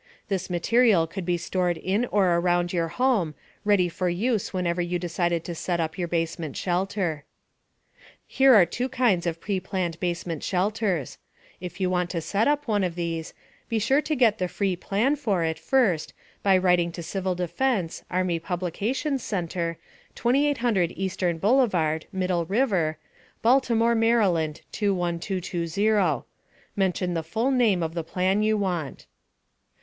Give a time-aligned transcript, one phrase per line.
[0.29, 4.97] This material could be stored in or around your home, ready for use whenever you
[4.97, 7.23] decided to set up your basement shelter.
[8.25, 11.19] Here are two kinds of preplanned basement shelters.
[11.59, 13.35] If you want to set up one of these,
[13.69, 18.03] be sure to get the free plan for it first by writing to Civil Defense,
[18.09, 19.77] Army Publications Center,
[20.15, 22.05] 2800 Eastern Blvd.
[22.11, 22.97] (Middle River),
[23.43, 24.61] Baltimore, Md.
[24.71, 26.23] 21220.
[26.75, 29.05] Mention the full name of the plan you want.